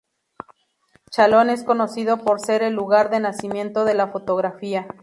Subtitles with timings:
[1.11, 4.87] Chalon es conocido por ser el lugar de nacimiento de la fotografía.